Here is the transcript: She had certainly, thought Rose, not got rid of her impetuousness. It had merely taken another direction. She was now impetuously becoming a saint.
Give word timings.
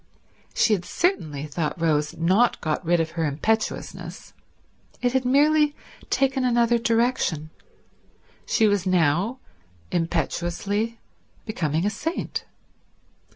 She 0.55 0.73
had 0.73 0.83
certainly, 0.83 1.45
thought 1.45 1.79
Rose, 1.79 2.17
not 2.17 2.59
got 2.59 2.83
rid 2.83 2.99
of 2.99 3.11
her 3.11 3.23
impetuousness. 3.23 4.33
It 4.99 5.13
had 5.13 5.25
merely 5.25 5.75
taken 6.09 6.43
another 6.43 6.79
direction. 6.79 7.51
She 8.47 8.67
was 8.67 8.87
now 8.87 9.37
impetuously 9.91 10.97
becoming 11.45 11.85
a 11.85 11.91
saint. 11.91 12.45